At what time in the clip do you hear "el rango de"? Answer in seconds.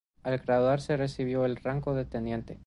1.45-2.05